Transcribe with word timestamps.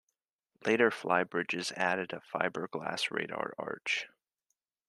Later 0.65 0.89
flybridges 0.89 1.71
added 1.77 2.11
a 2.11 2.21
fiberglass 2.33 3.11
radar 3.11 3.53
arch. 3.59 4.07